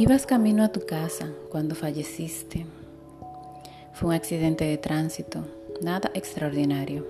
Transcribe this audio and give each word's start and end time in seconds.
Ibas 0.00 0.24
camino 0.24 0.64
a 0.64 0.68
tu 0.68 0.86
casa 0.86 1.28
cuando 1.50 1.74
falleciste. 1.74 2.64
Fue 3.92 4.08
un 4.08 4.14
accidente 4.14 4.64
de 4.64 4.78
tránsito, 4.78 5.44
nada 5.82 6.10
extraordinario, 6.14 7.06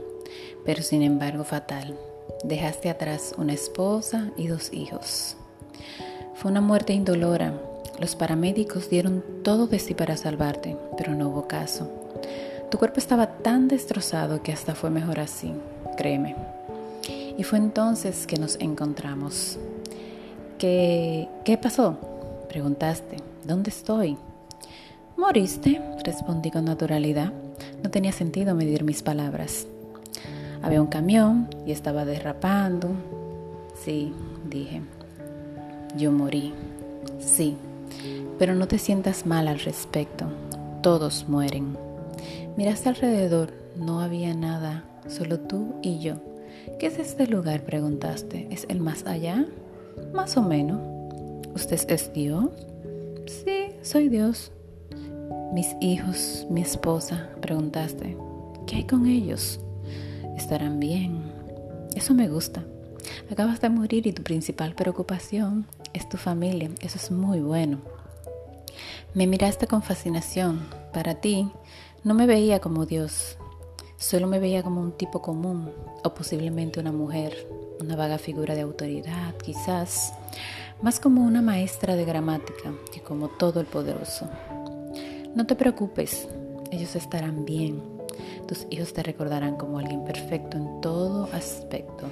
pero 0.65 0.83
sin 0.83 1.03
embargo 1.03 1.45
fatal. 1.45 1.97
Dejaste 2.43 2.91
atrás 2.91 3.33
una 3.39 3.53
esposa 3.53 4.33
y 4.37 4.49
dos 4.49 4.73
hijos. 4.73 5.37
Fue 6.35 6.51
una 6.51 6.61
muerte 6.61 6.93
indolora. 6.93 7.55
Los 8.01 8.17
paramédicos 8.17 8.91
dieron 8.91 9.23
todo 9.45 9.69
de 9.69 9.79
sí 9.79 9.95
para 9.95 10.17
salvarte, 10.17 10.77
pero 10.99 11.15
no 11.15 11.29
hubo 11.29 11.47
caso. 11.47 11.89
Tu 12.73 12.79
cuerpo 12.79 12.99
estaba 12.99 13.37
tan 13.37 13.69
destrozado 13.69 14.43
que 14.43 14.51
hasta 14.51 14.75
fue 14.75 14.91
mejor 14.91 15.21
así, 15.21 15.53
créeme. 15.97 16.35
Y 17.39 17.45
fue 17.45 17.59
entonces 17.59 18.27
que 18.27 18.37
nos 18.37 18.57
encontramos. 18.59 19.61
¿Qué, 20.59 21.29
qué 21.45 21.57
pasó? 21.57 22.10
Preguntaste. 22.51 23.19
¿Dónde 23.47 23.71
estoy? 23.71 24.17
Moriste, 25.17 25.81
respondí 26.05 26.51
con 26.51 26.65
naturalidad. 26.65 27.33
No 27.81 27.93
tenía 27.93 28.11
sentido 28.11 28.57
medir 28.57 28.83
mis 28.83 29.05
palabras. 29.05 29.69
Había 30.61 30.83
un 30.83 30.89
camión 30.89 31.49
y 31.65 31.71
estaba 31.71 32.05
derrapando. 32.05 32.89
Sí, 33.81 34.13
dije. 34.49 34.83
Yo 35.97 36.11
morí. 36.11 36.53
Sí, 37.21 37.57
pero 38.37 38.57
no 38.57 38.67
te 38.67 38.79
sientas 38.79 39.27
mal 39.27 39.47
al 39.47 39.61
respecto. 39.61 40.25
Todos 40.83 41.29
mueren. 41.29 41.79
Miraste 42.57 42.89
alrededor. 42.89 43.53
No 43.77 44.01
había 44.01 44.35
nada, 44.35 44.83
solo 45.07 45.39
tú 45.39 45.77
y 45.83 46.01
yo. 46.01 46.17
¿Qué 46.81 46.89
es 46.89 46.99
este 46.99 47.29
lugar? 47.29 47.63
preguntaste. 47.63 48.49
¿Es 48.51 48.67
el 48.69 48.81
más 48.81 49.07
allá? 49.07 49.47
Más 50.13 50.37
o 50.37 50.43
menos. 50.43 51.00
¿Usted 51.55 51.91
es 51.91 52.13
Dios? 52.13 52.51
Sí, 53.27 53.73
soy 53.83 54.09
Dios. 54.09 54.53
Mis 55.53 55.75
hijos, 55.81 56.47
mi 56.49 56.63
esposa, 56.63 57.31
preguntaste, 57.41 58.17
¿qué 58.67 58.77
hay 58.77 58.87
con 58.87 59.07
ellos? 59.07 59.61
¿Estarán 60.37 60.79
bien? 60.79 61.23
Eso 61.97 62.15
me 62.15 62.29
gusta. 62.29 62.65
Acabas 63.31 63.61
de 63.61 63.69
morir 63.69 64.07
y 64.07 64.13
tu 64.13 64.23
principal 64.23 64.75
preocupación 64.75 65.67
es 65.93 66.09
tu 66.09 66.17
familia. 66.17 66.71
Eso 66.81 66.99
es 66.99 67.11
muy 67.11 67.41
bueno. 67.41 67.79
Me 69.13 69.27
miraste 69.27 69.67
con 69.67 69.83
fascinación. 69.83 70.61
Para 70.93 71.17
ti, 71.17 71.51
no 72.05 72.15
me 72.15 72.27
veía 72.27 72.61
como 72.61 72.87
Dios. 72.87 73.37
Solo 73.97 74.29
me 74.29 74.39
veía 74.39 74.63
como 74.63 74.81
un 74.81 74.93
tipo 74.93 75.21
común 75.21 75.73
o 76.05 76.15
posiblemente 76.15 76.81
una 76.81 76.93
mujer, 76.93 77.47
una 77.81 77.97
vaga 77.97 78.19
figura 78.19 78.55
de 78.55 78.63
autoridad, 78.63 79.35
quizás, 79.37 80.15
más 80.83 81.01
como 81.01 81.23
una 81.23 81.43
maestra 81.43 81.97
de 81.97 82.05
gramática 82.05 82.73
que 82.93 83.01
como 83.01 83.29
todo 83.29 83.61
el 83.61 83.67
poderoso. 83.67 84.29
No 85.35 85.47
te 85.47 85.55
preocupes, 85.55 86.29
ellos 86.71 86.97
estarán 86.97 87.45
bien. 87.45 87.83
Tus 88.49 88.67
hijos 88.71 88.93
te 88.93 89.03
recordarán 89.03 89.57
como 89.57 89.79
alguien 89.79 90.05
perfecto 90.05 90.57
en 90.57 90.81
todo 90.81 91.29
aspecto. 91.33 92.07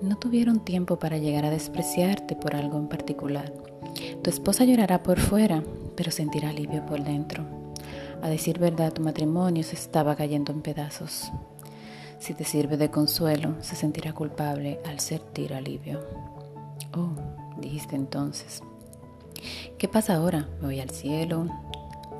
No 0.00 0.16
tuvieron 0.16 0.60
tiempo 0.60 0.98
para 0.98 1.18
llegar 1.18 1.44
a 1.44 1.50
despreciarte 1.50 2.36
por 2.36 2.54
algo 2.54 2.78
en 2.78 2.88
particular. 2.88 3.52
Tu 4.22 4.30
esposa 4.30 4.64
llorará 4.64 5.02
por 5.02 5.18
fuera, 5.18 5.62
pero 5.96 6.10
sentirá 6.10 6.50
alivio 6.50 6.84
por 6.86 7.02
dentro. 7.02 7.44
A 8.22 8.28
decir 8.28 8.58
verdad, 8.58 8.92
tu 8.92 9.02
matrimonio 9.02 9.62
se 9.62 9.74
estaba 9.74 10.14
cayendo 10.14 10.52
en 10.52 10.62
pedazos. 10.62 11.30
Si 12.18 12.34
te 12.34 12.44
sirve 12.44 12.76
de 12.76 12.90
consuelo, 12.90 13.54
se 13.60 13.76
sentirá 13.76 14.12
culpable 14.12 14.78
al 14.84 15.00
sentir 15.00 15.54
alivio. 15.54 16.00
Oh, 16.94 17.39
dijiste 17.60 17.96
entonces. 17.96 18.62
¿Qué 19.78 19.88
pasa 19.88 20.16
ahora? 20.16 20.48
¿Me 20.60 20.66
voy 20.66 20.80
al 20.80 20.90
cielo? 20.90 21.46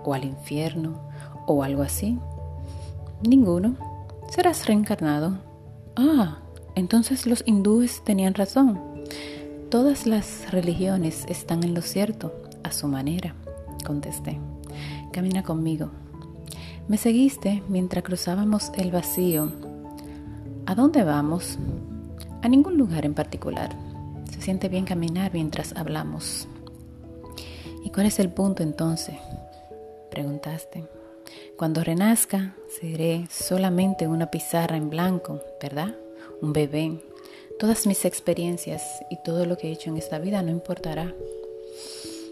o 0.05 0.15
al 0.15 0.25
infierno 0.25 0.95
o 1.47 1.63
algo 1.63 1.83
así? 1.83 2.19
Ninguno. 3.27 3.77
Serás 4.31 4.67
reencarnado. 4.67 5.39
Ah, 5.97 6.39
entonces 6.75 7.27
los 7.27 7.43
hindúes 7.47 8.03
tenían 8.05 8.35
razón. 8.35 8.81
Todas 9.71 10.07
las 10.07 10.51
religiones 10.51 11.25
están 11.29 11.65
en 11.65 11.75
lo 11.75 11.83
cierto, 11.83 12.33
a 12.63 12.73
su 12.73 12.89
manera, 12.89 13.35
contesté. 13.85 14.39
Camina 15.13 15.43
conmigo. 15.43 15.91
Me 16.89 16.97
seguiste 16.97 17.63
mientras 17.69 18.05
cruzábamos 18.05 18.73
el 18.77 18.91
vacío. 18.91 19.51
¿A 20.67 20.75
dónde 20.75 21.05
vamos? 21.05 21.59
A 22.43 22.49
ningún 22.49 22.79
lugar 22.79 23.05
en 23.05 23.15
particular. 23.15 23.77
Siente 24.51 24.69
bien 24.69 24.85
caminar 24.85 25.33
mientras 25.33 25.77
hablamos. 25.77 26.49
¿Y 27.85 27.91
cuál 27.91 28.07
es 28.07 28.19
el 28.19 28.31
punto 28.31 28.65
entonces? 28.65 29.15
Preguntaste. 30.11 30.89
Cuando 31.57 31.85
renazca, 31.85 32.57
seré 32.81 33.29
solamente 33.31 34.09
una 34.09 34.33
pizarra 34.33 34.77
en 34.77 34.91
blanco, 34.91 35.41
¿verdad? 35.63 35.95
Un 36.43 36.53
bebé. 36.53 37.01
Todas 37.61 37.87
mis 37.87 38.05
experiencias 38.05 38.83
y 39.09 39.23
todo 39.23 39.47
lo 39.47 39.57
que 39.57 39.69
he 39.69 39.73
hecho 39.73 39.89
en 39.89 39.99
esta 39.99 40.19
vida 40.19 40.43
no 40.43 40.51
importará. 40.51 41.15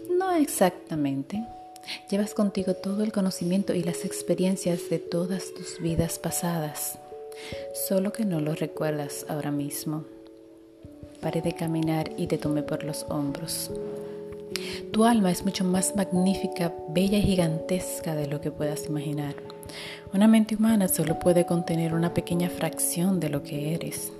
No 0.09 0.33
exactamente. 0.33 1.41
Llevas 2.09 2.33
contigo 2.33 2.73
todo 2.73 3.05
el 3.05 3.13
conocimiento 3.13 3.73
y 3.73 3.81
las 3.81 4.03
experiencias 4.03 4.89
de 4.89 4.99
todas 4.99 5.53
tus 5.53 5.79
vidas 5.79 6.19
pasadas, 6.19 6.99
solo 7.87 8.11
que 8.11 8.25
no 8.25 8.41
lo 8.41 8.55
recuerdas 8.55 9.25
ahora 9.29 9.51
mismo. 9.51 10.03
Paré 11.21 11.41
de 11.41 11.53
caminar 11.53 12.11
y 12.17 12.27
te 12.27 12.37
tomé 12.37 12.63
por 12.63 12.83
los 12.83 13.05
hombros. 13.09 13.71
Tu 14.91 15.03
alma 15.03 15.31
es 15.31 15.43
mucho 15.43 15.63
más 15.63 15.95
magnífica, 15.95 16.73
bella 16.89 17.17
y 17.17 17.21
gigantesca 17.21 18.15
de 18.15 18.27
lo 18.27 18.41
que 18.41 18.51
puedas 18.51 18.87
imaginar. 18.87 19.35
Una 20.13 20.27
mente 20.27 20.55
humana 20.55 20.87
solo 20.87 21.19
puede 21.19 21.45
contener 21.45 21.93
una 21.93 22.13
pequeña 22.13 22.49
fracción 22.49 23.19
de 23.19 23.29
lo 23.29 23.43
que 23.43 23.75
eres. 23.75 24.11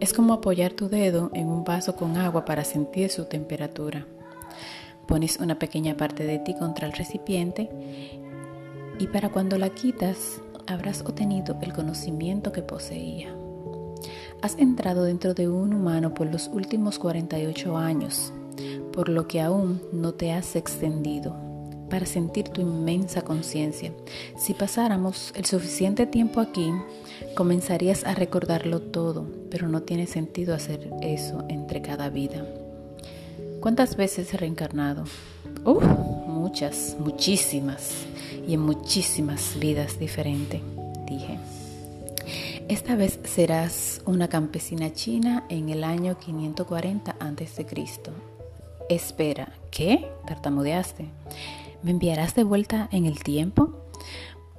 Es 0.00 0.12
como 0.12 0.34
apoyar 0.34 0.72
tu 0.72 0.88
dedo 0.88 1.30
en 1.34 1.48
un 1.48 1.64
vaso 1.64 1.94
con 1.96 2.16
agua 2.16 2.44
para 2.44 2.64
sentir 2.64 3.10
su 3.10 3.24
temperatura. 3.26 4.06
Pones 5.06 5.38
una 5.38 5.58
pequeña 5.58 5.96
parte 5.96 6.24
de 6.24 6.38
ti 6.38 6.54
contra 6.54 6.86
el 6.86 6.92
recipiente 6.92 7.70
y 8.98 9.06
para 9.06 9.30
cuando 9.30 9.56
la 9.56 9.70
quitas 9.70 10.40
habrás 10.66 11.00
obtenido 11.02 11.56
el 11.62 11.72
conocimiento 11.72 12.52
que 12.52 12.62
poseía. 12.62 13.34
Has 14.42 14.56
entrado 14.58 15.04
dentro 15.04 15.34
de 15.34 15.48
un 15.48 15.74
humano 15.74 16.14
por 16.14 16.26
los 16.30 16.48
últimos 16.48 16.98
48 16.98 17.76
años 17.76 18.32
por 18.92 19.08
lo 19.08 19.26
que 19.26 19.40
aún 19.40 19.80
no 19.92 20.12
te 20.12 20.32
has 20.32 20.56
extendido, 20.56 21.36
para 21.88 22.06
sentir 22.06 22.48
tu 22.48 22.60
inmensa 22.60 23.22
conciencia. 23.22 23.92
Si 24.36 24.54
pasáramos 24.54 25.32
el 25.36 25.44
suficiente 25.44 26.06
tiempo 26.06 26.40
aquí, 26.40 26.72
comenzarías 27.34 28.04
a 28.04 28.14
recordarlo 28.14 28.80
todo, 28.80 29.26
pero 29.50 29.68
no 29.68 29.82
tiene 29.82 30.06
sentido 30.06 30.54
hacer 30.54 30.90
eso 31.02 31.44
entre 31.48 31.82
cada 31.82 32.10
vida. 32.10 32.46
¿Cuántas 33.60 33.96
veces 33.96 34.32
he 34.32 34.36
reencarnado? 34.36 35.04
Uf, 35.64 35.84
muchas, 36.26 36.96
muchísimas, 36.98 37.92
y 38.46 38.54
en 38.54 38.60
muchísimas 38.60 39.58
vidas 39.58 39.98
diferentes. 39.98 40.79
Esta 42.70 42.94
vez 42.94 43.18
serás 43.24 44.00
una 44.06 44.28
campesina 44.28 44.92
china 44.92 45.44
en 45.48 45.70
el 45.70 45.82
año 45.82 46.16
540 46.20 47.16
a.C. 47.18 47.66
Espera, 48.88 49.52
¿qué? 49.72 50.08
tartamudeaste. 50.24 51.08
¿Me 51.82 51.90
enviarás 51.90 52.36
de 52.36 52.44
vuelta 52.44 52.88
en 52.92 53.06
el 53.06 53.24
tiempo? 53.24 53.74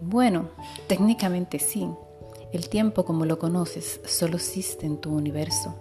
Bueno, 0.02 0.50
técnicamente 0.88 1.58
sí. 1.58 1.88
El 2.52 2.68
tiempo 2.68 3.06
como 3.06 3.24
lo 3.24 3.40
conoces 3.40 4.02
solo 4.06 4.36
existe 4.36 4.86
en 4.86 4.98
tu 4.98 5.16
universo. 5.16 5.74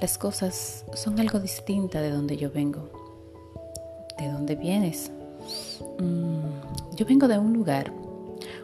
Las 0.00 0.16
cosas 0.16 0.86
son 0.94 1.20
algo 1.20 1.38
distinta 1.38 2.00
de 2.00 2.12
donde 2.12 2.38
yo 2.38 2.50
vengo. 2.50 2.88
¿De 4.18 4.32
dónde 4.32 4.54
vienes? 4.54 5.10
Mm, 5.98 6.96
yo 6.96 7.04
vengo 7.04 7.28
de 7.28 7.38
un 7.38 7.52
lugar, 7.52 7.92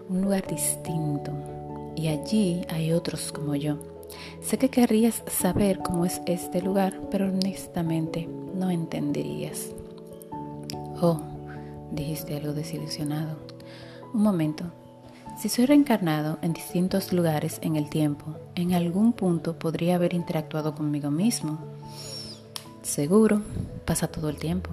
un 0.08 0.22
lugar 0.22 0.46
distinto. 0.46 1.59
Y 1.96 2.08
allí 2.08 2.64
hay 2.68 2.92
otros 2.92 3.32
como 3.32 3.54
yo. 3.54 3.78
Sé 4.40 4.58
que 4.58 4.70
querrías 4.70 5.22
saber 5.26 5.80
cómo 5.80 6.04
es 6.04 6.20
este 6.26 6.62
lugar, 6.62 7.00
pero 7.10 7.28
honestamente 7.28 8.28
no 8.54 8.70
entenderías. 8.70 9.70
Oh, 11.00 11.20
dijiste 11.92 12.36
algo 12.36 12.52
desilusionado. 12.52 13.36
Un 14.12 14.22
momento. 14.22 14.64
Si 15.38 15.48
soy 15.48 15.66
reencarnado 15.66 16.38
en 16.42 16.52
distintos 16.52 17.12
lugares 17.12 17.58
en 17.62 17.76
el 17.76 17.88
tiempo, 17.88 18.36
en 18.54 18.74
algún 18.74 19.12
punto 19.12 19.58
podría 19.58 19.94
haber 19.94 20.12
interactuado 20.12 20.74
conmigo 20.74 21.10
mismo. 21.10 21.58
Seguro, 22.82 23.40
pasa 23.86 24.08
todo 24.08 24.28
el 24.28 24.36
tiempo. 24.36 24.70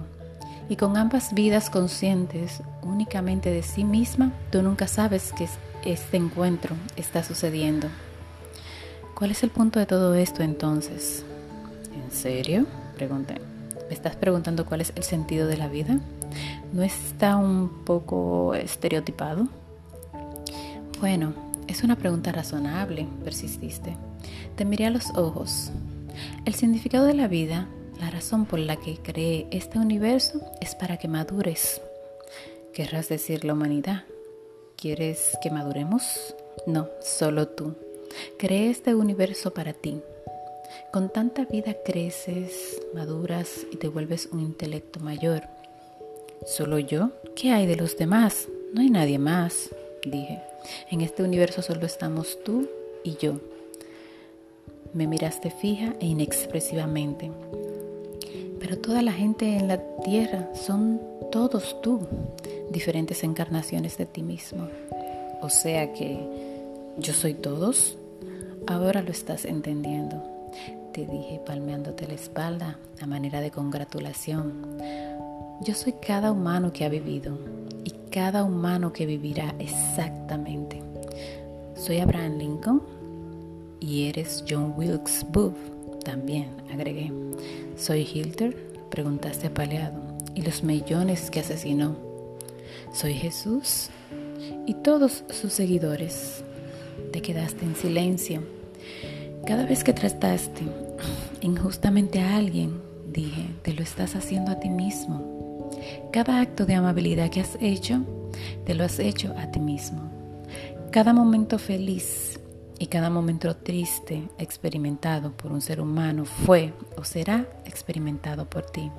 Y 0.68 0.76
con 0.76 0.98
ambas 0.98 1.32
vidas 1.32 1.70
conscientes 1.70 2.60
únicamente 2.82 3.50
de 3.50 3.62
sí 3.62 3.84
misma, 3.84 4.32
tú 4.50 4.60
nunca 4.60 4.86
sabes 4.86 5.32
que 5.32 5.48
este 5.84 6.16
encuentro 6.16 6.76
está 6.96 7.22
sucediendo. 7.22 7.88
¿Cuál 9.14 9.30
es 9.32 9.42
el 9.42 9.50
punto 9.50 9.78
de 9.78 9.86
todo 9.86 10.14
esto 10.14 10.42
entonces? 10.42 11.24
¿En 11.94 12.10
serio? 12.10 12.66
Pregunté. 12.96 13.34
¿Me 13.88 13.94
estás 13.94 14.16
preguntando 14.16 14.66
cuál 14.66 14.80
es 14.80 14.92
el 14.96 15.02
sentido 15.02 15.46
de 15.46 15.56
la 15.56 15.68
vida? 15.68 15.98
¿No 16.72 16.82
está 16.82 17.36
un 17.36 17.84
poco 17.84 18.54
estereotipado? 18.54 19.48
Bueno, 21.00 21.32
es 21.66 21.82
una 21.82 21.96
pregunta 21.96 22.32
razonable, 22.32 23.06
persististe. 23.24 23.96
Te 24.56 24.64
miré 24.64 24.86
a 24.86 24.90
los 24.90 25.10
ojos. 25.16 25.70
El 26.44 26.54
significado 26.54 27.06
de 27.06 27.14
la 27.14 27.28
vida, 27.28 27.66
la 28.00 28.10
razón 28.10 28.44
por 28.46 28.58
la 28.58 28.76
que 28.76 28.98
creé 28.98 29.46
este 29.50 29.78
universo, 29.78 30.40
es 30.60 30.74
para 30.74 30.96
que 30.96 31.08
madures. 31.08 31.80
Querrás 32.72 33.08
decir 33.08 33.44
la 33.44 33.54
humanidad. 33.54 34.04
¿Quieres 34.80 35.36
que 35.42 35.50
maduremos? 35.50 36.36
No, 36.64 36.86
solo 37.00 37.48
tú. 37.48 37.74
Creé 38.38 38.70
este 38.70 38.94
universo 38.94 39.52
para 39.52 39.72
ti. 39.72 40.00
Con 40.92 41.08
tanta 41.08 41.46
vida 41.46 41.74
creces, 41.84 42.80
maduras 42.94 43.66
y 43.72 43.76
te 43.78 43.88
vuelves 43.88 44.28
un 44.30 44.38
intelecto 44.38 45.00
mayor. 45.00 45.42
¿Solo 46.46 46.78
yo? 46.78 47.10
¿Qué 47.34 47.50
hay 47.50 47.66
de 47.66 47.74
los 47.74 47.96
demás? 47.96 48.46
No 48.72 48.80
hay 48.80 48.88
nadie 48.88 49.18
más, 49.18 49.70
dije. 50.04 50.42
En 50.92 51.00
este 51.00 51.24
universo 51.24 51.60
solo 51.60 51.84
estamos 51.84 52.38
tú 52.44 52.68
y 53.02 53.16
yo. 53.16 53.40
Me 54.92 55.08
miraste 55.08 55.50
fija 55.50 55.96
e 55.98 56.06
inexpresivamente. 56.06 57.32
Pero 58.60 58.78
toda 58.78 59.02
la 59.02 59.12
gente 59.12 59.56
en 59.56 59.66
la 59.66 59.82
tierra 60.04 60.48
son 60.54 61.00
todos 61.32 61.82
tú, 61.82 62.06
diferentes 62.70 63.24
encarnaciones 63.24 63.96
de 63.98 64.06
ti 64.06 64.22
mismo. 64.22 64.68
O 65.40 65.48
sea 65.48 65.92
que 65.92 66.18
yo 66.98 67.12
soy 67.12 67.34
todos. 67.34 67.96
Ahora 68.66 69.02
lo 69.02 69.10
estás 69.10 69.44
entendiendo. 69.44 70.22
Te 70.92 71.06
dije 71.06 71.40
palmeándote 71.46 72.06
la 72.06 72.14
espalda 72.14 72.78
a 73.00 73.06
manera 73.06 73.40
de 73.40 73.50
congratulación. 73.50 74.78
Yo 75.60 75.74
soy 75.74 75.94
cada 75.94 76.32
humano 76.32 76.72
que 76.72 76.84
ha 76.84 76.88
vivido 76.88 77.38
y 77.84 77.90
cada 78.10 78.44
humano 78.44 78.92
que 78.92 79.06
vivirá 79.06 79.54
exactamente. 79.58 80.82
Soy 81.76 81.98
Abraham 81.98 82.38
Lincoln 82.38 82.82
y 83.80 84.08
eres 84.08 84.44
John 84.48 84.74
Wilkes 84.76 85.24
Booth. 85.30 85.56
También 86.04 86.48
agregué. 86.72 87.12
Soy 87.76 88.02
Hilter, 88.02 88.56
preguntaste 88.90 89.46
apaleado, 89.46 90.00
y 90.34 90.42
los 90.42 90.62
millones 90.62 91.30
que 91.30 91.40
asesinó. 91.40 92.07
Soy 92.92 93.14
Jesús 93.14 93.90
y 94.66 94.74
todos 94.74 95.24
sus 95.30 95.52
seguidores. 95.52 96.42
Te 97.12 97.22
quedaste 97.22 97.64
en 97.64 97.76
silencio. 97.76 98.42
Cada 99.46 99.64
vez 99.64 99.84
que 99.84 99.92
trataste 99.92 100.62
injustamente 101.40 102.20
a 102.20 102.36
alguien, 102.36 102.80
dije, 103.12 103.46
te 103.62 103.72
lo 103.72 103.82
estás 103.82 104.14
haciendo 104.16 104.50
a 104.50 104.60
ti 104.60 104.68
mismo. 104.68 105.70
Cada 106.12 106.40
acto 106.40 106.66
de 106.66 106.74
amabilidad 106.74 107.30
que 107.30 107.40
has 107.40 107.56
hecho, 107.60 108.04
te 108.64 108.74
lo 108.74 108.84
has 108.84 108.98
hecho 108.98 109.34
a 109.38 109.50
ti 109.50 109.60
mismo. 109.60 110.10
Cada 110.90 111.12
momento 111.12 111.58
feliz 111.58 112.40
y 112.78 112.86
cada 112.86 113.10
momento 113.10 113.56
triste 113.56 114.28
experimentado 114.38 115.32
por 115.32 115.52
un 115.52 115.60
ser 115.60 115.80
humano 115.80 116.24
fue 116.24 116.72
o 116.96 117.04
será 117.04 117.46
experimentado 117.64 118.48
por 118.48 118.66
ti. 118.66 118.90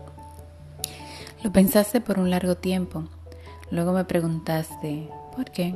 Lo 1.44 1.52
pensaste 1.52 2.02
por 2.02 2.20
un 2.20 2.30
largo 2.30 2.56
tiempo. 2.56 3.06
Luego 3.72 3.94
me 3.94 4.04
preguntaste, 4.04 5.10
¿por 5.36 5.46
qué? 5.52 5.76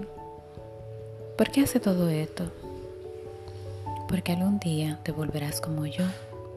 ¿Por 1.38 1.50
qué 1.52 1.62
hace 1.62 1.80
todo 1.80 2.10
esto? 2.10 2.46
Porque 4.08 4.32
algún 4.32 4.60
día 4.60 5.00
te 5.04 5.12
volverás 5.12 5.62
como 5.62 5.86
yo, 5.86 6.06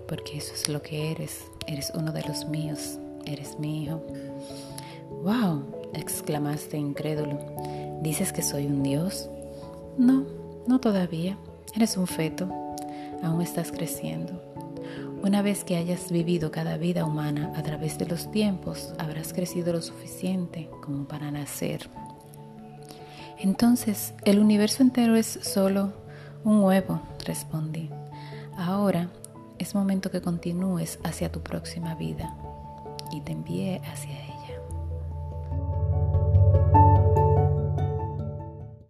porque 0.08 0.38
eso 0.38 0.54
es 0.54 0.68
lo 0.68 0.82
que 0.82 1.10
eres. 1.10 1.44
Eres 1.66 1.92
uno 1.94 2.12
de 2.12 2.22
los 2.22 2.46
míos, 2.46 2.98
eres 3.26 3.58
mi 3.58 3.82
hijo. 3.82 4.02
¡Wow! 5.22 5.90
exclamaste 5.92 6.76
incrédulo. 6.76 7.38
¿Dices 8.02 8.32
que 8.32 8.42
soy 8.42 8.66
un 8.66 8.82
dios? 8.82 9.28
No, 9.98 10.24
no 10.66 10.80
todavía. 10.80 11.36
Eres 11.74 11.96
un 11.96 12.06
feto. 12.06 12.48
Aún 13.22 13.42
estás 13.42 13.72
creciendo. 13.72 14.40
Una 15.22 15.42
vez 15.42 15.64
que 15.64 15.76
hayas 15.76 16.12
vivido 16.12 16.50
cada 16.50 16.76
vida 16.76 17.04
humana 17.04 17.52
a 17.56 17.62
través 17.62 17.98
de 17.98 18.06
los 18.06 18.30
tiempos, 18.30 18.94
habrás 18.98 19.32
crecido 19.32 19.72
lo 19.72 19.82
suficiente 19.82 20.70
como 20.82 21.08
para 21.08 21.30
nacer. 21.30 21.88
Entonces, 23.38 24.14
el 24.24 24.38
universo 24.38 24.82
entero 24.82 25.16
es 25.16 25.26
solo 25.26 25.92
un 26.44 26.62
huevo, 26.62 27.00
respondí. 27.24 27.90
Ahora 28.56 29.10
es 29.58 29.74
momento 29.74 30.10
que 30.10 30.20
continúes 30.22 30.98
hacia 31.02 31.32
tu 31.32 31.42
próxima 31.42 31.94
vida 31.94 32.36
y 33.10 33.20
te 33.22 33.32
envié 33.32 33.80
hacia 33.84 34.12
ella. 34.12 34.35